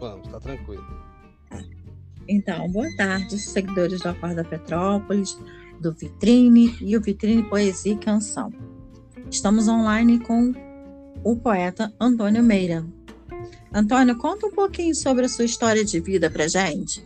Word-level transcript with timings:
Vamos, 0.00 0.28
tá 0.28 0.40
tranquilo. 0.40 0.82
Então, 2.26 2.66
boa 2.70 2.88
tarde, 2.96 3.38
seguidores 3.38 4.00
do 4.00 4.08
Acorda 4.08 4.42
Petrópolis, 4.42 5.38
do 5.78 5.92
Vitrine 5.92 6.74
e 6.80 6.96
o 6.96 7.02
Vitrine 7.02 7.42
Poesia 7.42 7.92
e 7.92 7.98
Canção. 7.98 8.50
Estamos 9.30 9.68
online 9.68 10.18
com 10.20 10.54
o 11.22 11.36
poeta 11.36 11.92
Antônio 12.00 12.42
Meira. 12.42 12.82
Antônio, 13.74 14.16
conta 14.16 14.46
um 14.46 14.50
pouquinho 14.50 14.94
sobre 14.94 15.26
a 15.26 15.28
sua 15.28 15.44
história 15.44 15.84
de 15.84 16.00
vida 16.00 16.30
pra 16.30 16.48
gente. 16.48 17.04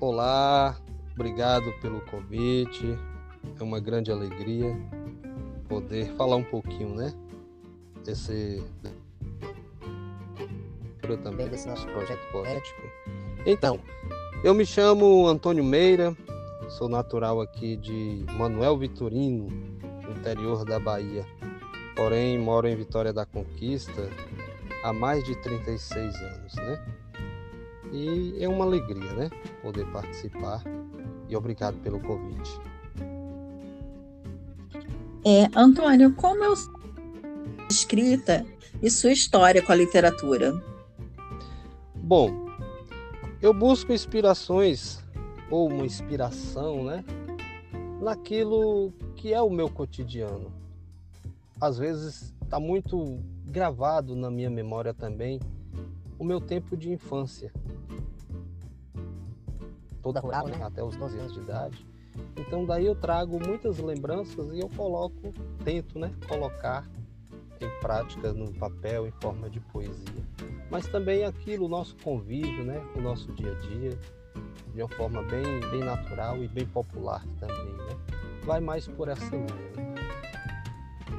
Olá, 0.00 0.76
obrigado 1.14 1.72
pelo 1.80 2.00
convite. 2.00 2.98
É 3.58 3.62
uma 3.62 3.78
grande 3.78 4.10
alegria 4.10 4.76
poder 5.68 6.12
falar 6.16 6.36
um 6.36 6.44
pouquinho, 6.44 6.96
né? 6.96 7.14
Desse 8.04 8.60
também 11.16 11.48
desse 11.48 11.66
nosso 11.66 11.86
projeto 11.88 12.20
poético. 12.30 12.82
Então, 13.46 13.80
eu 14.44 14.54
me 14.54 14.66
chamo 14.66 15.26
Antônio 15.26 15.64
Meira, 15.64 16.16
sou 16.68 16.88
natural 16.88 17.40
aqui 17.40 17.76
de 17.76 18.24
Manuel 18.36 18.76
Vitorino, 18.76 19.48
interior 20.10 20.64
da 20.64 20.78
Bahia. 20.78 21.26
Porém, 21.96 22.38
moro 22.38 22.68
em 22.68 22.76
Vitória 22.76 23.12
da 23.12 23.26
Conquista 23.26 24.08
há 24.84 24.92
mais 24.92 25.24
de 25.24 25.34
36 25.42 26.14
anos, 26.14 26.54
né? 26.54 26.84
E 27.92 28.36
é 28.38 28.48
uma 28.48 28.64
alegria, 28.64 29.12
né? 29.14 29.30
Poder 29.62 29.86
participar 29.86 30.62
e 31.28 31.36
obrigado 31.36 31.76
pelo 31.78 32.00
convite. 32.00 32.60
É, 35.24 35.48
Antônio, 35.58 36.14
como 36.14 36.44
é 36.44 36.48
a 36.48 36.54
escrita 37.70 38.46
e 38.82 38.90
sua 38.90 39.12
história 39.12 39.60
com 39.62 39.72
a 39.72 39.74
literatura? 39.74 40.54
Bom, 42.08 42.30
eu 43.42 43.52
busco 43.52 43.92
inspirações 43.92 45.04
ou 45.50 45.68
uma 45.68 45.84
inspiração, 45.84 46.82
né? 46.82 47.04
Naquilo 48.00 48.94
que 49.14 49.34
é 49.34 49.42
o 49.42 49.50
meu 49.50 49.68
cotidiano. 49.68 50.50
Às 51.60 51.76
vezes 51.76 52.34
está 52.42 52.58
muito 52.58 53.20
gravado 53.44 54.16
na 54.16 54.30
minha 54.30 54.48
memória 54.48 54.94
também 54.94 55.38
o 56.18 56.24
meu 56.24 56.40
tempo 56.40 56.78
de 56.78 56.90
infância. 56.90 57.52
Toda 60.02 60.18
rural, 60.18 60.48
né? 60.48 60.62
Até 60.62 60.82
os 60.82 60.96
12 60.96 61.18
anos 61.18 61.34
de 61.34 61.40
idade. 61.40 61.86
Então 62.38 62.64
daí 62.64 62.86
eu 62.86 62.94
trago 62.94 63.38
muitas 63.38 63.76
lembranças 63.80 64.50
e 64.54 64.60
eu 64.60 64.70
coloco, 64.70 65.30
tento, 65.62 65.98
né, 65.98 66.10
colocar 66.26 66.88
em 67.60 67.80
prática 67.82 68.32
no 68.32 68.50
papel 68.54 69.06
em 69.06 69.12
forma 69.20 69.50
de 69.50 69.60
poesia. 69.60 70.24
Mas 70.70 70.86
também 70.86 71.24
aquilo, 71.24 71.66
o 71.66 71.68
nosso 71.68 71.96
convívio, 72.02 72.64
né, 72.64 72.82
o 72.94 73.00
nosso 73.00 73.32
dia 73.32 73.52
a 73.52 73.54
dia, 73.54 73.98
de 74.74 74.82
uma 74.82 74.88
forma 74.88 75.22
bem, 75.22 75.42
bem 75.70 75.80
natural 75.80 76.42
e 76.42 76.48
bem 76.48 76.66
popular 76.66 77.24
também, 77.40 77.72
né? 77.72 77.96
Vai 78.44 78.60
mais 78.60 78.86
por 78.86 79.08
essa 79.08 79.34
linha. 79.34 79.46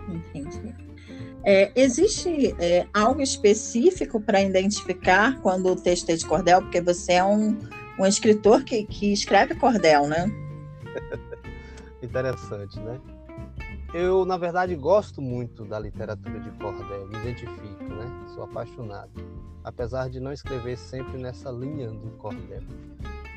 Entendi. 0.07 0.75
É, 1.43 1.71
existe 1.75 2.55
é, 2.59 2.87
algo 2.93 3.21
específico 3.21 4.19
para 4.19 4.41
identificar 4.41 5.39
quando 5.41 5.69
o 5.69 5.75
texto 5.75 6.09
é 6.09 6.15
de 6.15 6.25
cordel? 6.25 6.61
Porque 6.61 6.81
você 6.81 7.13
é 7.13 7.23
um, 7.23 7.57
um 7.99 8.05
escritor 8.05 8.63
que, 8.63 8.83
que 8.85 9.13
escreve 9.13 9.55
cordel, 9.55 10.07
né? 10.07 10.25
Interessante, 12.03 12.79
né? 12.79 12.99
Eu, 13.91 14.23
na 14.23 14.37
verdade, 14.37 14.75
gosto 14.75 15.19
muito 15.19 15.65
da 15.65 15.79
literatura 15.79 16.39
de 16.39 16.51
cordel, 16.51 17.07
me 17.07 17.15
identifico, 17.17 17.83
né? 17.85 18.25
Sou 18.35 18.43
apaixonado, 18.43 19.09
apesar 19.63 20.09
de 20.11 20.19
não 20.19 20.31
escrever 20.31 20.77
sempre 20.77 21.17
nessa 21.17 21.49
linha 21.49 21.89
do 21.89 22.11
cordel. 22.17 22.61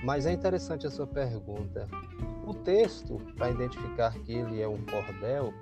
Mas 0.04 0.26
é 0.26 0.32
interessante 0.32 0.86
a 0.86 0.90
sua 0.90 1.06
pergunta. 1.06 1.88
O 2.46 2.52
texto, 2.52 3.18
para 3.34 3.50
identificar 3.50 4.12
que 4.12 4.32
ele 4.32 4.60
é 4.60 4.68
um 4.68 4.84
cordel, 4.84 5.54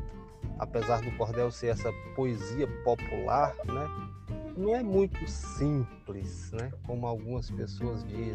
apesar 0.59 1.03
do 1.03 1.17
cordel 1.17 1.53
ser 1.53 1.69
essa 1.69 1.93
poesia 2.17 2.67
popular, 2.83 3.55
né? 3.67 4.11
Não 4.57 4.75
é 4.75 4.83
muito 4.83 5.25
simples, 5.29 6.51
né? 6.51 6.73
Como 6.85 7.07
algumas 7.07 7.49
pessoas 7.49 8.03
dizem. 8.03 8.35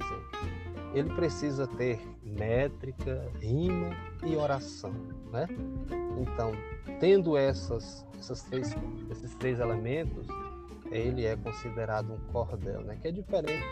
Ele 0.93 1.13
precisa 1.15 1.67
ter 1.67 1.99
métrica, 2.23 3.29
rima 3.41 3.89
e 4.23 4.37
oração, 4.37 4.93
né? 5.35 5.47
Então, 6.17 6.53
tendo 6.99 7.37
essas, 7.37 8.05
essas 8.17 8.41
três, 8.43 8.73
esses 9.11 9.35
três 9.35 9.59
elementos, 9.59 10.25
ele 10.91 11.25
é 11.25 11.35
considerado 11.35 12.13
um 12.13 12.19
cordel, 12.31 12.81
né? 12.81 12.97
Que 13.01 13.09
é 13.09 13.11
diferente. 13.11 13.63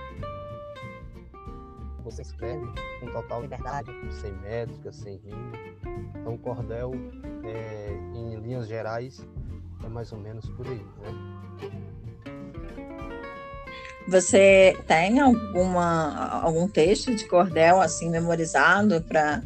Você 2.04 2.22
escreve 2.22 2.66
com 3.00 3.08
total 3.08 3.42
liberdade, 3.42 3.90
sem 4.12 4.34
métrica, 4.34 4.92
sem 4.92 5.18
rima. 5.18 5.52
Então, 6.20 6.34
o 6.34 6.38
cordel, 6.38 6.92
é, 7.46 7.94
em 8.14 8.36
linhas 8.36 8.68
gerais, 8.68 9.26
é 9.84 9.88
mais 9.88 10.12
ou 10.12 10.20
menos 10.20 10.50
por 10.50 10.68
aí, 10.68 10.86
né? 11.02 11.34
Você 14.06 14.78
tem 14.86 15.22
alguma, 15.22 16.42
algum 16.42 16.68
texto 16.68 17.16
de 17.16 17.26
cordel 17.26 17.80
assim 17.80 18.10
memorizado 18.10 19.02
para 19.02 19.42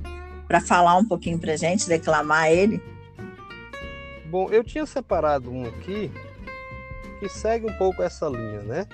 falar 0.62 0.96
um 0.96 1.06
pouquinho 1.06 1.40
para 1.40 1.56
gente, 1.56 1.88
declamar 1.88 2.52
ele? 2.52 2.82
Bom, 4.26 4.50
eu 4.50 4.64
tinha 4.64 4.86
separado 4.86 5.52
um 5.52 5.66
aqui 5.66 6.12
que 7.20 7.30
segue 7.30 7.66
um 7.66 7.74
pouco 7.78 8.02
essa 8.04 8.28
linha, 8.28 8.62
né? 8.62 8.86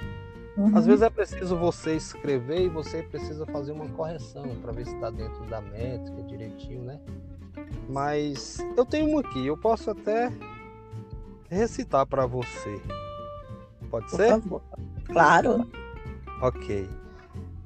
Uhum. 0.55 0.77
Às 0.77 0.85
vezes 0.85 1.01
é 1.01 1.09
preciso 1.09 1.57
você 1.57 1.95
escrever 1.95 2.61
e 2.61 2.69
você 2.69 3.01
precisa 3.01 3.45
fazer 3.47 3.71
uma 3.71 3.87
correção 3.89 4.43
para 4.61 4.71
ver 4.71 4.85
se 4.85 4.93
está 4.93 5.09
dentro 5.09 5.43
da 5.45 5.59
métrica 5.61 6.21
direitinho, 6.23 6.83
né? 6.83 6.99
Mas 7.89 8.59
eu 8.77 8.85
tenho 8.85 9.09
um 9.09 9.19
aqui, 9.19 9.45
eu 9.45 9.57
posso 9.57 9.89
até 9.89 10.31
recitar 11.49 12.05
para 12.05 12.25
você. 12.25 12.79
Pode 13.89 14.09
Por 14.09 14.15
ser? 14.15 14.29
Favor. 14.29 14.61
Claro. 15.05 15.69
Ok. 16.41 16.87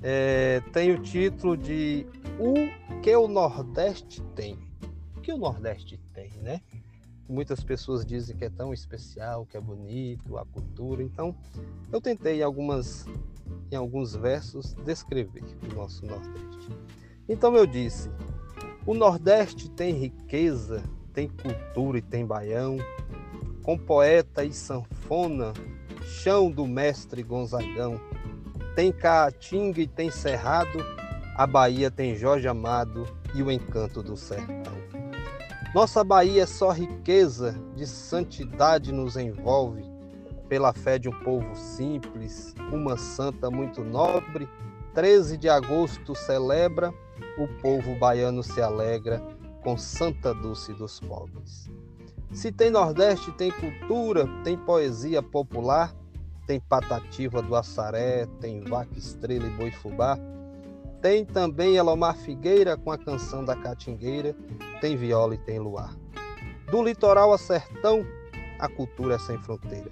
É, 0.01 0.61
tem 0.71 0.91
o 0.91 0.99
título 0.99 1.57
de 1.57 2.05
O 2.39 3.01
que 3.01 3.15
o 3.15 3.27
Nordeste 3.27 4.21
tem. 4.35 4.59
O 5.15 5.21
que 5.21 5.31
o 5.31 5.37
Nordeste 5.37 5.99
tem, 6.13 6.31
né? 6.41 6.61
Muitas 7.27 7.63
pessoas 7.63 8.05
dizem 8.05 8.37
que 8.37 8.45
é 8.45 8.49
tão 8.49 8.73
especial, 8.73 9.45
que 9.45 9.57
é 9.57 9.61
bonito, 9.61 10.37
a 10.37 10.45
cultura. 10.45 11.03
Então, 11.03 11.35
eu 11.91 11.99
tentei 11.99 12.39
em, 12.39 12.43
algumas, 12.43 13.05
em 13.71 13.75
alguns 13.75 14.15
versos 14.15 14.73
descrever 14.85 15.43
o 15.69 15.75
nosso 15.75 16.05
Nordeste. 16.05 16.69
Então, 17.27 17.55
eu 17.55 17.65
disse: 17.65 18.09
o 18.85 18.93
Nordeste 18.93 19.69
tem 19.69 19.93
riqueza, 19.93 20.83
tem 21.13 21.27
cultura 21.27 21.97
e 21.97 22.01
tem 22.01 22.25
baião, 22.25 22.77
com 23.63 23.77
poeta 23.77 24.45
e 24.45 24.53
sanfona 24.53 25.53
chão 26.07 26.49
do 26.49 26.65
mestre 26.65 27.21
Gonzagão. 27.21 27.99
Tem 28.75 28.91
Caatinga 28.91 29.81
e 29.81 29.87
tem 29.87 30.09
Cerrado, 30.09 30.77
a 31.37 31.45
Bahia 31.45 31.91
tem 31.91 32.15
Jorge 32.15 32.47
Amado 32.47 33.07
e 33.35 33.43
o 33.43 33.51
encanto 33.51 34.01
do 34.01 34.17
sertão. 34.17 34.73
Nossa 35.75 36.03
Bahia 36.03 36.41
é 36.43 36.45
só 36.47 36.71
riqueza, 36.71 37.53
de 37.75 37.85
santidade 37.85 38.91
nos 38.91 39.15
envolve, 39.15 39.85
pela 40.49 40.73
fé 40.73 40.97
de 40.97 41.07
um 41.07 41.19
povo 41.19 41.55
simples, 41.55 42.55
uma 42.71 42.97
santa 42.97 43.51
muito 43.51 43.83
nobre. 43.83 44.49
13 44.95 45.37
de 45.37 45.47
agosto 45.47 46.15
celebra, 46.15 46.91
o 47.37 47.47
povo 47.61 47.95
baiano 47.99 48.41
se 48.41 48.59
alegra 48.59 49.21
com 49.61 49.77
Santa 49.77 50.33
Dulce 50.33 50.73
dos 50.73 50.99
pobres. 50.99 51.69
Se 52.31 52.51
tem 52.51 52.71
Nordeste, 52.71 53.31
tem 53.33 53.51
cultura, 53.51 54.27
tem 54.43 54.57
poesia 54.57 55.21
popular, 55.21 55.93
tem 56.47 56.59
Patativa 56.59 57.43
do 57.43 57.55
Assaré, 57.55 58.25
tem 58.41 58.61
Vaca 58.61 58.97
Estrela 58.97 59.45
e 59.45 59.51
Boi 59.51 59.69
Fubá. 59.69 60.17
Tem 61.01 61.23
também 61.25 61.75
Elomar 61.75 62.15
Figueira 62.15 62.75
com 62.75 62.91
a 62.91 62.97
canção 62.97 63.45
da 63.45 63.55
Catingueira, 63.55 64.35
tem 64.81 64.95
viola 64.95 65.35
e 65.35 65.37
tem 65.37 65.59
luar. 65.59 65.95
Do 66.69 66.83
litoral 66.83 67.33
a 67.33 67.37
sertão, 67.37 68.05
a 68.59 68.67
cultura 68.67 69.15
é 69.15 69.19
sem 69.19 69.37
fronteira. 69.37 69.91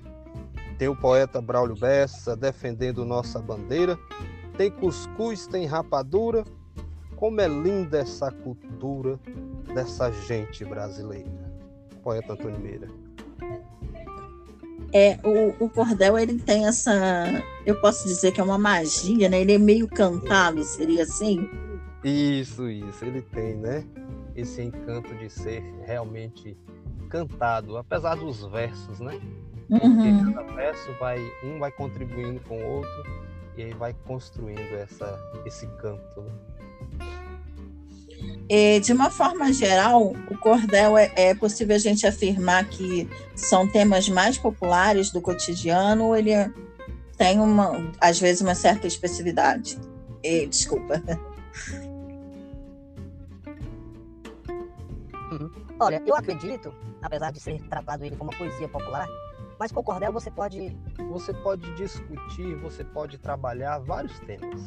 Tem 0.78 0.88
o 0.88 0.96
poeta 0.96 1.42
Braulio 1.42 1.76
Bessa 1.76 2.36
defendendo 2.36 3.06
nossa 3.06 3.40
bandeira, 3.40 3.98
tem 4.58 4.70
cuscuz, 4.70 5.48
tem 5.48 5.66
rapadura, 5.66 6.44
como 7.16 7.40
é 7.40 7.48
linda 7.48 8.00
essa 8.00 8.30
cultura 8.32 9.20
dessa 9.74 10.12
gente 10.12 10.66
brasileira 10.66 11.46
poeta 12.06 12.34
Antônio 12.34 12.60
Meira? 12.60 12.88
É, 14.98 15.20
o, 15.26 15.66
o 15.66 15.70
cordel 15.70 16.18
ele 16.18 16.40
tem 16.40 16.66
essa, 16.66 17.44
eu 17.66 17.76
posso 17.82 18.08
dizer 18.08 18.32
que 18.32 18.40
é 18.40 18.44
uma 18.44 18.58
magia, 18.58 19.28
né? 19.28 19.42
Ele 19.42 19.52
é 19.52 19.58
meio 19.58 19.90
cantado, 19.90 20.64
seria 20.64 21.04
assim? 21.04 21.50
Isso, 22.02 22.70
isso, 22.70 23.04
ele 23.04 23.22
tem, 23.22 23.58
né? 23.58 23.84
Esse 24.34 24.62
encanto 24.62 25.14
de 25.16 25.30
ser 25.30 25.62
realmente 25.86 26.58
cantado, 27.10 27.76
apesar 27.76 28.16
dos 28.16 28.46
versos, 28.46 29.02
né? 29.02 29.20
Uhum. 29.70 29.80
Porque 29.80 30.34
cada 30.34 30.54
verso 30.54 30.94
vai, 30.98 31.20
um 31.44 31.60
vai 31.60 31.72
contribuindo 31.72 32.40
com 32.48 32.58
o 32.58 32.76
outro 32.78 33.04
e 33.58 33.64
aí 33.64 33.74
vai 33.74 33.94
construindo 34.06 34.76
essa, 34.76 35.20
esse 35.46 35.68
canto. 35.76 36.22
Né? 36.22 36.32
E, 38.50 38.80
de 38.80 38.94
uma 38.94 39.10
forma 39.10 39.52
geral, 39.52 40.14
o 40.30 40.38
cordel 40.38 40.98
é, 40.98 41.12
é, 41.16 41.34
possível 41.34 41.76
a 41.76 41.80
gente 41.80 42.06
afirmar 42.06 42.66
que 42.66 43.10
são 43.36 43.68
temas 43.68 44.08
mais 44.08 44.38
populares 44.38 45.12
do 45.12 45.20
cotidiano 45.20 46.06
ou 46.06 46.16
ele 46.16 46.32
tem 47.18 47.40
uma, 47.40 47.92
às 48.00 48.20
vezes, 48.20 48.42
uma 48.42 48.54
certa 48.54 48.86
especificidade? 48.86 49.80
E, 50.24 50.46
desculpa. 50.46 51.02
Uhum. 55.32 55.52
Olha, 55.80 56.02
eu 56.06 56.16
acredito, 56.16 56.74
apesar 57.02 57.32
de 57.32 57.40
ser 57.40 57.60
tratado 57.64 58.06
ele 58.06 58.16
como 58.16 58.30
uma 58.30 58.38
poesia 58.38 58.68
popular, 58.68 59.08
mas 59.60 59.72
com 59.72 59.80
o 59.80 59.84
cordel 59.84 60.12
você 60.12 60.30
pode. 60.30 60.78
Você 61.10 61.34
pode 61.34 61.74
discutir, 61.76 62.56
você 62.56 62.84
pode 62.84 63.18
trabalhar 63.18 63.80
vários 63.80 64.18
temas. 64.22 64.62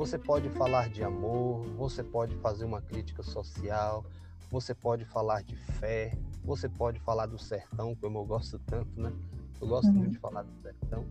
Você 0.00 0.16
pode 0.16 0.48
falar 0.48 0.88
de 0.88 1.04
amor, 1.04 1.62
você 1.76 2.02
pode 2.02 2.34
fazer 2.36 2.64
uma 2.64 2.80
crítica 2.80 3.22
social, 3.22 4.02
você 4.50 4.74
pode 4.74 5.04
falar 5.04 5.42
de 5.42 5.54
fé, 5.54 6.16
você 6.42 6.70
pode 6.70 6.98
falar 7.00 7.26
do 7.26 7.38
sertão, 7.38 7.94
como 7.94 8.16
eu 8.16 8.24
gosto 8.24 8.58
tanto, 8.60 8.98
né? 8.98 9.12
Eu 9.60 9.68
gosto 9.68 9.88
uhum. 9.88 9.96
muito 9.96 10.12
de 10.12 10.18
falar 10.18 10.40
do 10.40 10.54
sertão. 10.62 11.04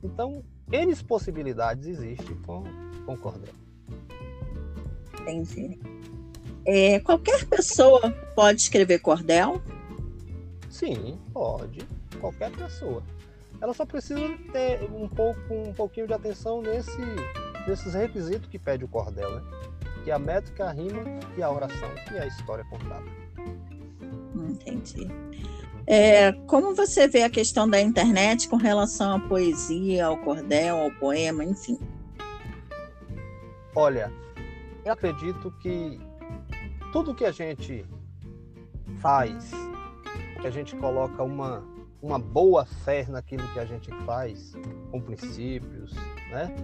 Então, 0.00 0.44
N 0.70 0.94
possibilidades 1.02 1.88
existem 1.88 2.36
com, 2.42 2.62
com 3.04 3.14
o 3.14 3.18
cordel. 3.18 3.52
Entendi. 5.22 5.80
É, 6.64 7.00
qualquer 7.00 7.44
pessoa 7.46 8.12
pode 8.36 8.60
escrever 8.60 9.00
cordel? 9.00 9.60
Sim, 10.70 11.18
pode. 11.32 11.80
Qualquer 12.20 12.52
pessoa. 12.52 13.02
Ela 13.60 13.74
só 13.74 13.84
precisa 13.84 14.20
ter 14.52 14.88
um 14.92 15.08
pouco, 15.08 15.52
um 15.52 15.72
pouquinho 15.72 16.06
de 16.06 16.12
atenção 16.12 16.62
nesse, 16.62 16.96
nesses 17.66 17.94
requisitos 17.94 18.48
que 18.48 18.58
pede 18.58 18.84
o 18.84 18.88
cordel, 18.88 19.36
né? 19.36 19.42
Que 20.04 20.10
é 20.10 20.14
a 20.14 20.18
métrica, 20.18 20.66
a 20.66 20.72
rima 20.72 21.02
e 21.36 21.42
a 21.42 21.50
oração, 21.50 21.88
é 22.14 22.20
a 22.20 22.26
história 22.26 22.64
contada. 22.64 23.04
Entendi. 24.34 25.08
É, 25.86 26.32
como 26.46 26.74
você 26.74 27.06
vê 27.06 27.22
a 27.22 27.30
questão 27.30 27.68
da 27.68 27.80
internet 27.80 28.48
com 28.48 28.56
relação 28.56 29.16
à 29.16 29.20
poesia, 29.20 30.06
ao 30.06 30.16
cordel, 30.18 30.76
ao 30.76 30.90
poema, 30.92 31.44
enfim? 31.44 31.78
Olha, 33.74 34.12
eu 34.84 34.92
acredito 34.92 35.52
que 35.60 36.00
tudo 36.92 37.14
que 37.14 37.24
a 37.24 37.30
gente 37.30 37.84
faz, 39.00 39.50
que 40.40 40.46
a 40.46 40.50
gente 40.50 40.74
coloca 40.76 41.22
uma, 41.22 41.62
uma 42.02 42.18
boa 42.18 42.64
fé 42.64 43.06
naquilo 43.08 43.46
que 43.52 43.60
a 43.60 43.64
gente 43.64 43.90
faz, 44.04 44.54
com 44.90 45.00
princípios, 45.00 45.92
né? 46.30 46.54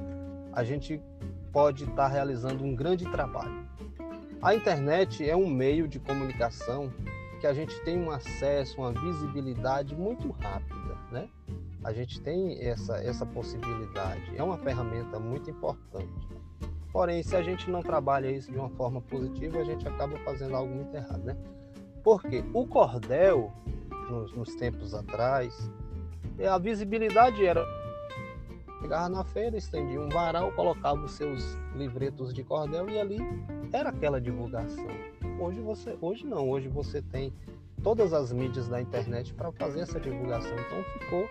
A 0.53 0.65
gente 0.65 1.03
pode 1.53 1.85
estar 1.85 1.97
tá 1.97 2.09
realizando 2.09 2.65
um 2.65 2.75
grande 2.75 3.05
trabalho. 3.11 3.67
A 4.43 4.55
internet 4.55 5.29
é 5.29 5.37
um 5.37 5.47
meio 5.47 5.87
de 5.87 5.99
comunicação 5.99 6.93
que 7.41 7.47
a 7.47 7.53
gente 7.53 7.79
tem 7.83 7.99
um 7.99 8.11
acesso, 8.11 8.81
uma 8.81 8.93
visibilidade 8.93 9.95
muito 9.97 10.31
rápida, 10.31 10.97
né? 11.11 11.29
A 11.83 11.93
gente 11.93 12.21
tem 12.21 12.61
essa, 12.65 12.97
essa 12.99 13.27
possibilidade. 13.27 14.33
É 14.37 14.43
uma 14.43 14.59
ferramenta 14.59 15.19
muito 15.19 15.51
importante. 15.51 16.29
Porém, 16.93 17.23
se 17.23 17.35
a 17.35 17.43
gente 17.43 17.71
não 17.71 17.83
trabalha 17.83 18.31
isso 18.31 18.53
de 18.53 18.59
uma 18.59 18.69
forma 18.71 19.01
positiva, 19.01 19.59
a 19.59 19.65
gente 19.65 19.89
acaba 19.89 20.17
fazendo 20.19 20.55
algo 20.55 20.73
muito 20.73 20.95
errado, 20.95 21.25
né? 21.25 21.37
Porque 22.05 22.45
o 22.53 22.67
cordel, 22.67 23.53
nos, 24.11 24.33
nos 24.35 24.55
tempos 24.55 24.93
atrás, 24.93 25.71
é, 26.39 26.47
a 26.47 26.59
visibilidade 26.59 27.45
era 27.45 27.65
chegava 28.83 29.09
na 29.09 29.25
feira, 29.25 29.57
estendia 29.57 30.01
um 30.01 30.09
varal, 30.09 30.51
colocava 30.53 31.01
os 31.05 31.13
seus 31.13 31.57
livretos 31.75 32.35
de 32.35 32.43
cordel 32.43 32.91
e 32.91 32.99
ali 32.99 33.19
era 33.73 33.91
aquela 33.91 34.21
divulgação. 34.21 34.89
Hoje 35.39 35.61
você, 35.61 35.97
hoje 36.01 36.27
não, 36.27 36.51
hoje 36.51 36.69
você 36.69 37.01
tem 37.01 37.33
todas 37.83 38.13
as 38.13 38.33
mídias 38.33 38.69
da 38.69 38.81
internet 38.81 39.33
para 39.35 39.53
fazer 39.53 39.81
essa 39.81 40.01
divulgação. 40.01 40.53
Então 40.53 40.85
ficou 40.99 41.29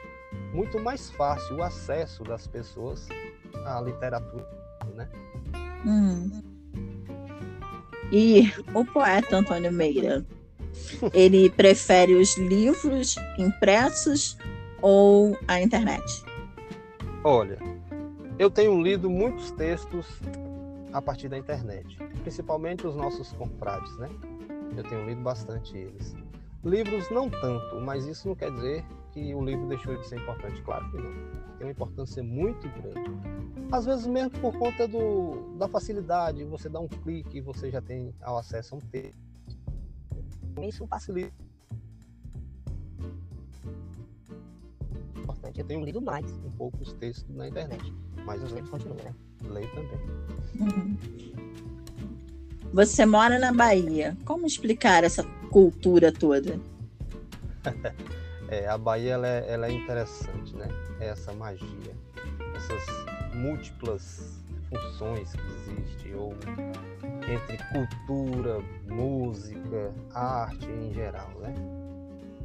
muito 0.53 0.79
mais 0.79 1.11
fácil 1.11 1.57
o 1.57 1.63
acesso 1.63 2.23
das 2.23 2.47
pessoas 2.47 3.07
à 3.65 3.81
literatura, 3.81 4.47
né? 4.95 5.09
Hum. 5.85 6.41
E 8.11 8.51
o 8.73 8.85
poeta 8.85 9.37
Antônio 9.37 9.71
Meira, 9.71 10.25
ele 11.13 11.49
prefere 11.49 12.15
os 12.15 12.37
livros 12.37 13.15
impressos 13.37 14.37
ou 14.81 15.37
a 15.47 15.61
internet? 15.61 16.30
Olha, 17.23 17.59
eu 18.39 18.49
tenho 18.49 18.81
lido 18.81 19.07
muitos 19.07 19.51
textos 19.51 20.07
a 20.91 20.99
partir 20.99 21.29
da 21.29 21.37
internet, 21.37 21.95
principalmente 22.23 22.87
os 22.87 22.95
nossos 22.95 23.31
confrades, 23.33 23.95
né? 23.97 24.09
Eu 24.75 24.83
tenho 24.83 25.05
lido 25.05 25.21
bastante 25.21 25.77
eles. 25.77 26.15
Livros 26.63 27.11
não 27.11 27.29
tanto, 27.29 27.79
mas 27.79 28.07
isso 28.07 28.27
não 28.27 28.35
quer 28.35 28.51
dizer 28.51 28.83
que 29.11 29.35
o 29.35 29.45
livro 29.45 29.67
deixou 29.67 29.95
de 29.97 30.07
ser 30.07 30.17
importante. 30.17 30.63
Claro 30.63 30.89
que 30.89 30.97
não. 30.97 31.11
Tem 31.59 31.67
uma 31.67 31.71
importância 31.71 32.23
muito 32.23 32.67
grande. 32.81 33.11
Às 33.71 33.85
vezes 33.85 34.07
mesmo 34.07 34.31
por 34.39 34.57
conta 34.57 34.87
do, 34.87 35.55
da 35.59 35.67
facilidade, 35.67 36.43
você 36.43 36.69
dá 36.69 36.79
um 36.79 36.87
clique 36.87 37.37
e 37.37 37.41
você 37.41 37.69
já 37.69 37.81
tem 37.81 38.15
ao 38.19 38.39
acesso 38.39 38.73
a 38.73 38.77
um 38.79 38.81
texto. 38.81 39.19
Isso 40.63 40.87
facilita. 40.87 41.50
Eu 45.61 45.65
tenho 45.65 45.85
lido 45.85 46.01
mais 46.01 46.25
um 46.25 46.49
pouco 46.57 46.81
os 46.81 46.91
textos 46.93 47.35
na 47.35 47.47
internet, 47.47 47.93
mas 48.25 48.41
os 48.41 48.51
livros 48.51 48.71
continuam, 48.71 48.97
né? 49.03 49.13
Leio 49.43 49.69
também. 49.75 49.99
Uhum. 50.59 50.97
Você 52.73 53.05
mora 53.05 53.37
na 53.37 53.53
Bahia. 53.53 54.17
Como 54.25 54.47
explicar 54.47 55.03
essa 55.03 55.23
cultura 55.51 56.11
toda? 56.11 56.59
É, 58.49 58.67
a 58.67 58.77
Bahia 58.77 59.13
ela 59.13 59.27
é, 59.27 59.45
ela 59.47 59.67
é 59.67 59.71
interessante, 59.71 60.53
né? 60.57 60.67
É 60.99 61.07
essa 61.07 61.31
magia, 61.31 61.95
essas 62.53 62.83
múltiplas 63.33 64.43
funções 64.67 65.31
que 65.31 65.71
existem, 65.71 66.15
ou 66.15 66.33
entre 67.33 67.57
cultura, 67.71 68.59
música, 68.89 69.93
arte 70.13 70.65
em 70.69 70.93
geral, 70.93 71.31
né? 71.39 71.80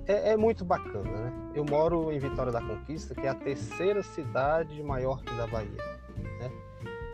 É, 0.07 0.33
é, 0.33 0.37
muito 0.37 0.65
bacana, 0.65 1.11
né? 1.11 1.33
Eu 1.55 1.65
moro 1.65 2.13
em 2.13 2.19
Vitória 2.19 2.53
da 2.53 2.61
Conquista, 2.61 3.15
que 3.15 3.27
é 3.27 3.29
a 3.29 3.35
terceira 3.35 4.03
cidade 4.03 4.83
maior 4.83 5.21
da 5.23 5.47
Bahia, 5.47 5.83
né? 6.41 6.51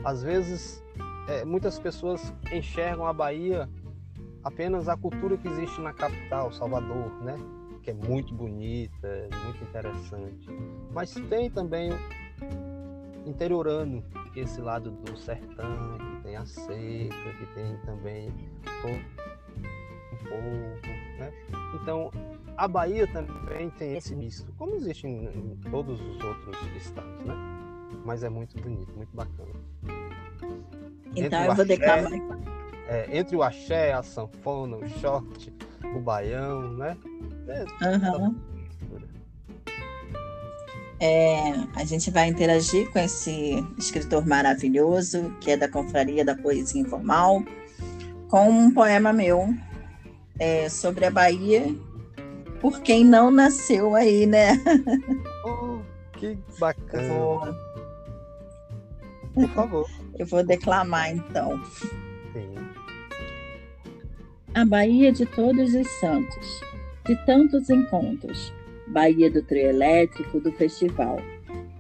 Às 0.05 0.23
vezes, 0.23 0.83
é, 1.29 1.45
muitas 1.45 1.79
pessoas 1.79 2.35
enxergam 2.53 3.07
a 3.07 3.13
Bahia 3.13 3.69
apenas 4.45 4.89
a 4.89 4.97
cultura 4.97 5.37
que 5.37 5.49
existe 5.49 5.81
na 5.81 5.93
capital, 5.93 6.53
Salvador, 6.53 7.11
né? 7.23 7.37
que 7.83 7.91
é 7.91 7.95
muito 7.95 8.33
bonita, 8.33 9.29
muito 9.45 9.65
interessante. 9.65 10.49
Mas 10.93 11.13
tem 11.29 11.51
também 11.51 11.91
interiorano, 13.27 14.03
esse 14.35 14.61
lado 14.61 14.91
do 14.91 15.17
sertão, 15.17 15.99
que 15.99 16.23
tem 16.23 16.37
a 16.37 16.45
seca, 16.47 17.33
que 17.39 17.47
tem 17.55 17.77
também 17.85 18.29
um 18.83 20.17
povo, 20.29 20.89
né? 21.19 21.33
Então, 21.75 22.11
a 22.57 22.69
Bahia 22.69 23.07
também 23.07 23.71
tem 23.71 23.97
esse 23.97 24.15
misto, 24.15 24.53
como 24.59 24.75
existe 24.75 25.07
em, 25.07 25.25
em 25.27 25.59
todos 25.71 26.01
os 26.01 26.23
outros 26.23 26.57
estados, 26.77 27.25
né? 27.25 27.35
Mas 28.05 28.23
é 28.23 28.29
muito 28.29 28.61
bonito, 28.61 28.93
muito 28.95 29.15
bacana. 29.15 29.51
Então 31.15 31.45
eu 31.45 31.55
vou 31.55 31.65
declamar. 31.65 32.13
É, 32.89 33.19
entre 33.19 33.37
o 33.37 33.43
axé, 33.43 33.93
a 33.93 34.03
sanfona, 34.03 34.77
o 34.77 34.89
short, 35.01 35.53
o 35.97 36.01
baião, 36.01 36.73
né? 36.75 36.97
Uhum. 37.81 38.37
É, 41.01 41.53
a 41.75 41.85
gente 41.85 42.11
vai 42.11 42.29
interagir 42.29 42.91
com 42.93 42.99
esse 42.99 43.55
escritor 43.79 44.27
maravilhoso, 44.27 45.35
que 45.41 45.51
é 45.51 45.57
da 45.57 45.69
Confraria 45.69 46.25
da 46.25 46.37
Poesia 46.37 46.81
Informal, 46.81 47.43
com 48.29 48.49
um 48.49 48.71
poema 48.73 49.13
meu 49.13 49.53
é, 50.39 50.69
sobre 50.69 51.05
a 51.07 51.11
Bahia, 51.11 51.75
por 52.61 52.81
quem 52.81 53.05
não 53.05 53.31
nasceu 53.31 53.95
aí, 53.95 54.27
né? 54.27 54.53
Oh, 55.45 55.81
que 56.19 56.39
bacana! 56.61 57.09
Vou... 57.09 57.55
Por 59.35 59.49
favor. 59.51 59.91
Eu 60.19 60.27
vou 60.27 60.45
declamar 60.45 61.11
então. 61.11 61.61
Sim. 62.33 62.55
A 64.55 64.65
Bahia 64.65 65.11
de 65.11 65.27
Todos 65.27 65.75
os 65.75 65.89
Santos 65.99 66.63
de 67.07 67.17
tantos 67.27 67.69
encontros. 67.71 68.53
Bahia 68.89 69.31
do 69.31 69.43
trio 69.43 69.69
elétrico 69.69 70.41
do 70.41 70.53
festival. 70.53 71.21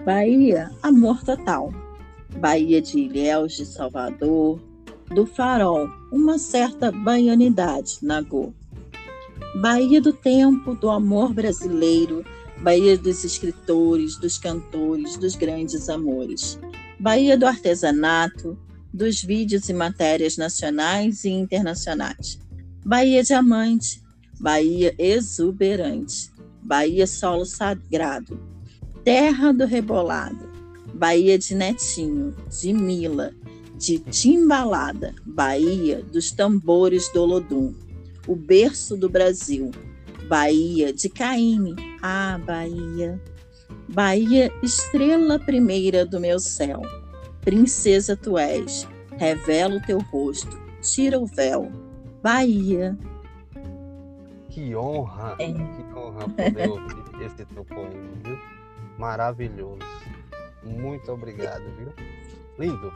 Bahia, 0.05 0.71
amor 0.83 1.23
total. 1.23 1.73
Bahia 2.39 2.81
de 2.81 2.99
Ilhéus 2.99 3.53
de 3.53 3.67
Salvador, 3.67 4.61
do 5.11 5.27
farol, 5.27 5.89
uma 6.11 6.39
certa 6.39 6.91
baianidade 6.91 7.99
na 8.03 8.21
Go. 8.21 8.55
Bahia 9.61 10.01
do 10.01 10.13
tempo 10.13 10.75
do 10.75 10.91
amor 10.91 11.33
brasileiro, 11.33 12.25
Bahia 12.63 12.97
dos 12.97 13.25
escritores, 13.25 14.17
dos 14.17 14.39
cantores, 14.39 15.17
dos 15.17 15.35
grandes 15.35 15.89
amores. 15.89 16.59
Bahia 16.99 17.37
do 17.37 17.45
artesanato, 17.45 18.57
dos 18.93 19.23
vídeos 19.23 19.69
e 19.69 19.73
matérias 19.73 20.37
nacionais 20.37 21.25
e 21.25 21.31
internacionais. 21.31 22.39
Bahia 22.85 23.23
diamante, 23.23 24.03
Bahia 24.39 24.95
exuberante, 24.99 26.31
Bahia 26.63 27.07
solo 27.07 27.45
sagrado, 27.45 28.41
terra 29.05 29.53
do 29.53 29.67
rebolado, 29.67 30.51
Bahia 30.95 31.39
de 31.39 31.55
Netinho, 31.55 32.35
de 32.49 32.73
Mila, 32.73 33.35
de 33.83 33.99
Timbalada, 33.99 35.13
Bahia 35.27 36.05
dos 36.05 36.31
tambores 36.31 37.13
do 37.13 37.23
Olodum, 37.23 37.75
o 38.29 38.37
berço 38.37 38.97
do 38.97 39.09
Brasil, 39.09 39.73
Bahia 40.29 40.93
de 40.93 41.09
Caíme, 41.09 41.75
ah, 42.01 42.39
Bahia, 42.47 43.21
Bahia, 43.89 44.53
estrela 44.63 45.37
primeira 45.37 46.07
do 46.07 46.21
meu 46.21 46.39
céu, 46.39 46.81
princesa 47.41 48.17
tu 48.17 48.39
és, 48.39 48.87
revela 49.19 49.75
o 49.75 49.83
teu 49.83 49.99
rosto, 49.99 50.57
tira 50.81 51.19
o 51.19 51.27
véu, 51.27 51.69
Bahia. 52.23 52.97
Que 54.49 54.77
honra, 54.77 55.35
é. 55.41 55.53
que 55.53 55.99
honra 55.99 56.29
poder 56.29 56.71
ouvir 56.71 57.27
esse 57.27 57.45
teu 57.47 57.65
poema, 57.65 58.13
viu? 58.23 58.39
Maravilhoso. 58.97 59.81
Muito 60.63 61.11
obrigado, 61.11 61.65
viu? 61.77 61.93
Lindo. 62.61 62.93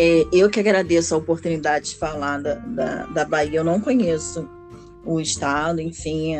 É, 0.00 0.24
eu 0.32 0.48
que 0.48 0.60
agradeço 0.60 1.12
a 1.12 1.18
oportunidade 1.18 1.90
de 1.90 1.96
falar 1.96 2.40
da, 2.40 2.54
da, 2.54 3.06
da 3.06 3.24
Bahia. 3.24 3.58
Eu 3.58 3.64
não 3.64 3.80
conheço 3.80 4.48
o 5.04 5.18
estado, 5.20 5.80
enfim, 5.80 6.36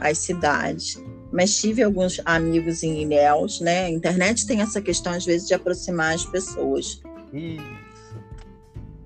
as 0.00 0.16
cidades, 0.16 0.98
mas 1.30 1.60
tive 1.60 1.82
alguns 1.82 2.22
amigos 2.24 2.82
em 2.82 3.02
Ilhéus, 3.02 3.60
né? 3.60 3.84
A 3.84 3.90
internet 3.90 4.46
tem 4.46 4.62
essa 4.62 4.80
questão, 4.80 5.12
às 5.12 5.26
vezes, 5.26 5.46
de 5.46 5.52
aproximar 5.52 6.14
as 6.14 6.24
pessoas. 6.24 7.02
Isso. 7.34 7.82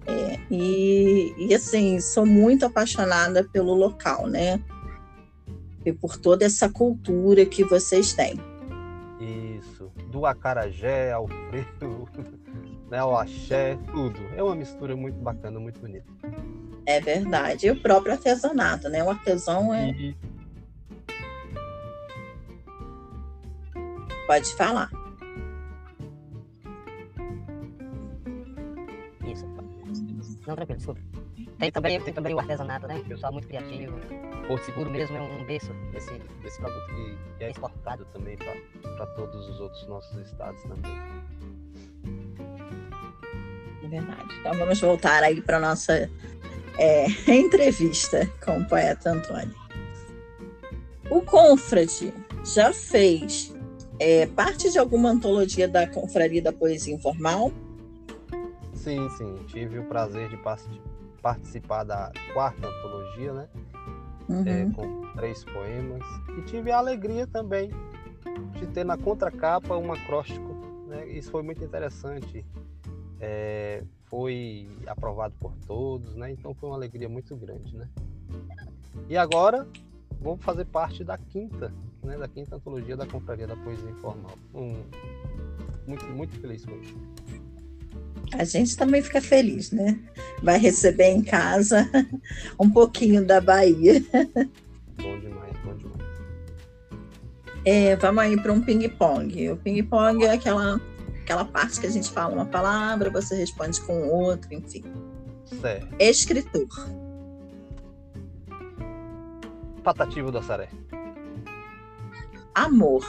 É, 0.06 0.38
e, 0.52 1.34
e, 1.36 1.52
assim, 1.52 1.98
sou 1.98 2.24
muito 2.24 2.64
apaixonada 2.64 3.42
pelo 3.42 3.74
local, 3.74 4.28
né? 4.28 4.62
E 5.84 5.92
por 5.92 6.16
toda 6.16 6.44
essa 6.44 6.68
cultura 6.68 7.44
que 7.44 7.64
vocês 7.64 8.12
têm. 8.12 8.38
Isso. 9.58 9.90
Do 10.12 10.26
acarajé 10.26 11.10
ao 11.10 11.26
freio 11.26 12.06
né, 12.90 13.02
o 13.02 13.16
axé, 13.16 13.76
tudo. 13.92 14.20
É 14.36 14.42
uma 14.42 14.54
mistura 14.54 14.96
muito 14.96 15.18
bacana, 15.18 15.58
muito 15.58 15.80
bonita. 15.80 16.06
É 16.86 17.00
verdade. 17.00 17.66
E 17.66 17.70
o 17.70 17.80
próprio 17.80 18.12
artesanato, 18.12 18.88
né? 18.88 19.02
O 19.02 19.10
artesão 19.10 19.74
é. 19.74 19.90
E... 19.90 20.16
Pode 24.26 24.54
falar. 24.56 24.90
Isso. 29.24 29.46
Não, 30.46 30.54
tranquilo, 30.54 30.76
desculpa. 30.76 31.00
Tem 31.58 31.72
também, 31.72 32.00
tem 32.00 32.14
também 32.14 32.34
o 32.34 32.38
artesanato, 32.38 32.86
né? 32.86 32.98
O 32.98 33.04
pessoal 33.04 33.32
muito 33.32 33.48
criativo. 33.48 33.98
Porto 34.46 34.64
Seguro 34.64 34.90
mesmo 34.90 35.16
é 35.16 35.20
um 35.20 35.44
berço 35.44 35.72
desse, 35.90 36.12
desse 36.42 36.60
produto 36.60 36.86
que 37.38 37.44
é 37.44 37.50
exportado 37.50 38.04
também 38.12 38.36
para 38.36 39.06
todos 39.06 39.48
os 39.48 39.60
outros 39.60 39.86
nossos 39.88 40.16
estados 40.24 40.62
também. 40.62 40.92
É 43.86 43.88
verdade. 43.88 44.34
Então 44.40 44.52
vamos 44.54 44.80
voltar 44.80 45.22
aí 45.22 45.40
para 45.40 45.60
nossa 45.60 46.10
é, 46.78 47.06
entrevista 47.30 48.28
com 48.44 48.58
o 48.58 48.64
poeta 48.66 49.10
Antônio. 49.10 49.54
O 51.08 51.20
Confrade 51.22 52.12
já 52.44 52.72
fez 52.72 53.54
é, 54.00 54.26
parte 54.26 54.70
de 54.70 54.78
alguma 54.78 55.10
antologia 55.10 55.68
da 55.68 55.86
Confraria 55.86 56.42
da 56.42 56.52
Poesia 56.52 56.94
Informal? 56.94 57.52
Sim, 58.74 59.08
sim. 59.10 59.36
Tive 59.46 59.78
o 59.78 59.84
prazer 59.84 60.28
de 60.28 60.38
participar 61.22 61.84
da 61.84 62.12
quarta 62.34 62.66
antologia, 62.66 63.32
né? 63.32 63.48
Uhum. 64.28 64.44
É, 64.46 64.70
com 64.74 65.12
três 65.14 65.44
poemas. 65.44 66.02
E 66.36 66.42
tive 66.42 66.72
a 66.72 66.78
alegria 66.78 67.26
também 67.26 67.70
de 68.58 68.66
ter 68.66 68.84
na 68.84 68.96
contracapa 68.96 69.76
um 69.76 69.92
acróstico. 69.92 70.54
Né? 70.88 71.06
Isso 71.08 71.30
foi 71.30 71.42
muito 71.42 71.62
interessante 71.62 72.44
é, 73.20 73.82
foi 74.06 74.68
aprovado 74.86 75.34
por 75.40 75.52
todos, 75.66 76.14
né? 76.14 76.32
Então 76.32 76.54
foi 76.54 76.68
uma 76.68 76.76
alegria 76.76 77.08
muito 77.08 77.34
grande, 77.36 77.76
né? 77.76 77.88
E 79.08 79.16
agora 79.16 79.66
vou 80.20 80.36
fazer 80.36 80.64
parte 80.66 81.04
da 81.04 81.18
quinta, 81.18 81.72
né? 82.02 82.16
Da 82.16 82.28
quinta 82.28 82.56
antologia 82.56 82.96
da 82.96 83.06
Confraria 83.06 83.46
da 83.46 83.56
Poesia 83.56 83.90
Informal. 83.90 84.36
Um, 84.54 84.74
muito, 85.86 86.04
muito 86.06 86.38
feliz 86.40 86.64
com 86.64 86.76
isso. 86.80 86.96
A 88.32 88.44
gente 88.44 88.76
também 88.76 89.02
fica 89.02 89.20
feliz, 89.20 89.70
né? 89.70 89.98
Vai 90.42 90.58
receber 90.58 91.10
em 91.10 91.22
casa 91.22 91.88
um 92.58 92.68
pouquinho 92.68 93.24
da 93.24 93.40
Bahia. 93.40 94.02
Bom 94.96 95.18
demais, 95.20 95.56
bom 95.64 95.74
demais. 95.74 96.00
É, 97.64 97.96
vamos 97.96 98.22
aí 98.22 98.36
para 98.40 98.52
um 98.52 98.60
ping-pong. 98.60 99.50
O 99.50 99.56
ping-pong 99.56 100.24
é 100.24 100.32
aquela 100.32 100.80
aquela 101.26 101.44
parte 101.44 101.80
que 101.80 101.86
a 101.88 101.90
gente 101.90 102.08
fala 102.08 102.32
uma 102.32 102.46
palavra, 102.46 103.10
você 103.10 103.34
responde 103.34 103.80
com 103.80 104.08
outra, 104.08 104.54
enfim. 104.54 104.84
Certo. 105.60 105.96
Escritor. 105.98 106.68
Patativo 109.82 110.30
da 110.30 110.40
Saré. 110.40 110.68
Amor. 112.54 113.04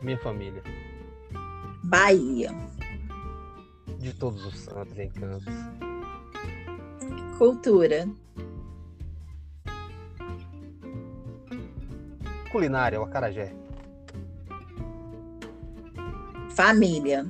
Minha 0.00 0.18
família. 0.18 0.62
Bahia. 1.84 2.50
De 3.98 4.14
todos 4.14 4.42
os 4.46 4.58
santos 4.58 4.96
e 4.96 5.04
encantos. 5.04 5.54
Cultura. 7.36 8.08
Culinária, 12.50 12.98
o 12.98 13.04
acarajé. 13.04 13.61
Família. 16.64 17.26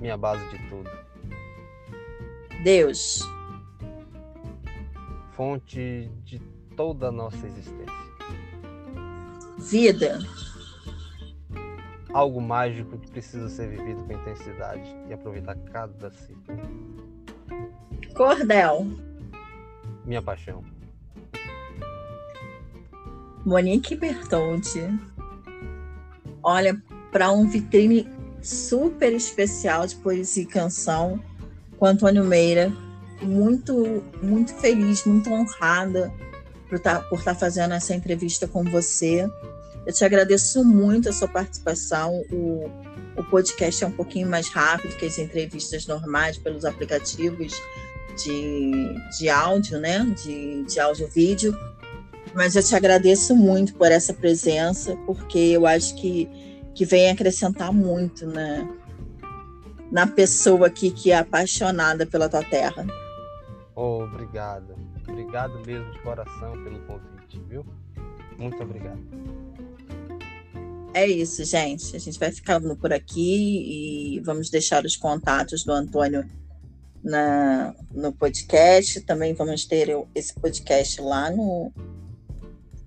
Minha 0.00 0.16
base 0.16 0.44
de 0.48 0.58
tudo. 0.68 0.90
Deus. 2.64 3.20
Fonte 5.30 6.10
de 6.24 6.40
toda 6.76 7.06
a 7.06 7.12
nossa 7.12 7.46
existência. 7.46 7.94
Vida. 9.58 10.18
Algo 12.12 12.40
mágico 12.40 12.98
que 12.98 13.12
precisa 13.12 13.48
ser 13.48 13.68
vivido 13.68 14.02
com 14.02 14.12
intensidade 14.12 14.92
e 15.08 15.12
aproveitar 15.12 15.54
cada 15.70 16.10
ciclo. 16.10 16.56
Cordel. 18.12 18.88
Minha 20.04 20.20
paixão. 20.20 20.64
Monique 23.46 23.94
Bertoldi. 23.94 24.80
Olha, 26.42 26.82
para 27.14 27.30
um 27.30 27.46
vitrine 27.48 28.08
super 28.42 29.12
especial 29.12 29.86
de 29.86 29.94
poesia 29.94 30.42
e 30.42 30.46
canção 30.46 31.22
com 31.78 31.86
Antônio 31.86 32.24
Meira. 32.24 32.72
Muito, 33.22 34.02
muito 34.20 34.52
feliz, 34.54 35.04
muito 35.04 35.32
honrada 35.32 36.12
por 36.68 36.74
estar 36.74 36.98
tá, 36.98 37.04
por 37.04 37.22
tá 37.22 37.32
fazendo 37.32 37.72
essa 37.72 37.94
entrevista 37.94 38.48
com 38.48 38.64
você. 38.64 39.30
Eu 39.86 39.92
te 39.92 40.04
agradeço 40.04 40.64
muito 40.64 41.08
a 41.08 41.12
sua 41.12 41.28
participação. 41.28 42.20
O, 42.32 42.68
o 43.16 43.22
podcast 43.30 43.84
é 43.84 43.86
um 43.86 43.92
pouquinho 43.92 44.28
mais 44.28 44.48
rápido 44.48 44.96
que 44.96 45.06
as 45.06 45.16
entrevistas 45.16 45.86
normais 45.86 46.36
pelos 46.36 46.64
aplicativos 46.64 47.52
de, 48.24 48.92
de 49.16 49.28
áudio, 49.28 49.78
né? 49.78 50.04
De, 50.20 50.64
de 50.64 50.80
áudio-vídeo. 50.80 51.56
Mas 52.34 52.56
eu 52.56 52.62
te 52.64 52.74
agradeço 52.74 53.36
muito 53.36 53.72
por 53.74 53.92
essa 53.92 54.12
presença, 54.12 54.96
porque 55.06 55.38
eu 55.38 55.64
acho 55.64 55.94
que 55.94 56.28
que 56.74 56.84
vem 56.84 57.10
acrescentar 57.10 57.72
muito 57.72 58.26
na, 58.26 58.68
na 59.90 60.06
pessoa 60.06 60.66
aqui 60.66 60.90
que 60.90 61.12
é 61.12 61.18
apaixonada 61.18 62.04
pela 62.04 62.28
tua 62.28 62.42
terra. 62.42 62.84
Oh, 63.76 64.02
obrigado. 64.02 64.74
Obrigado 65.08 65.60
mesmo 65.66 65.90
de 65.92 66.00
coração 66.00 66.52
pelo 66.64 66.80
convite, 66.80 67.40
viu? 67.48 67.64
Muito 68.38 68.60
obrigado. 68.62 69.00
É 70.92 71.06
isso, 71.06 71.44
gente. 71.44 71.94
A 71.94 71.98
gente 71.98 72.18
vai 72.18 72.30
ficando 72.30 72.76
por 72.76 72.92
aqui 72.92 74.16
e 74.16 74.20
vamos 74.20 74.50
deixar 74.50 74.84
os 74.84 74.96
contatos 74.96 75.64
do 75.64 75.72
Antônio 75.72 76.24
na, 77.02 77.74
no 77.92 78.12
podcast. 78.12 79.00
Também 79.02 79.34
vamos 79.34 79.64
ter 79.64 79.88
esse 80.14 80.34
podcast 80.34 81.00
lá 81.00 81.30
no, 81.30 81.72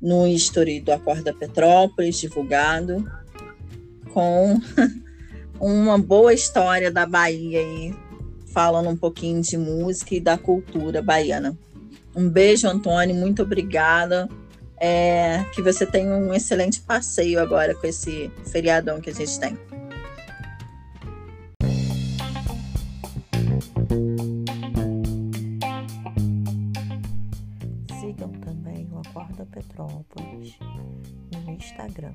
no 0.02 0.26
History 0.26 0.80
do 0.80 0.92
Acorda 0.92 1.34
Petrópolis, 1.34 2.18
divulgado 2.18 3.06
com 4.18 4.60
uma 5.62 6.00
boa 6.00 6.34
história 6.34 6.92
da 6.92 7.06
Bahia 7.06 7.60
aí, 7.60 7.96
falando 8.52 8.90
um 8.90 8.98
pouquinho 8.98 9.40
de 9.44 9.56
música 9.56 10.16
e 10.16 10.20
da 10.20 10.36
cultura 10.36 11.04
baiana. 11.04 11.56
Um 12.16 12.28
beijo, 12.28 12.68
Antônio, 12.68 13.14
muito 13.14 13.44
obrigada 13.44 14.28
É, 14.80 15.44
que 15.54 15.62
você 15.62 15.86
tenha 15.86 16.16
um 16.16 16.34
excelente 16.34 16.82
passeio 16.82 17.40
agora 17.40 17.76
com 17.76 17.86
esse 17.86 18.32
feriadão 18.52 19.00
que 19.00 19.12
a 19.12 19.14
gente 19.14 19.40
tem. 19.40 19.58
Sigam 28.00 28.32
também 28.44 28.88
o 28.92 29.00
Acorda 29.00 29.46
Petrópolis 29.46 30.58
no 31.46 31.54
Instagram. 31.54 32.14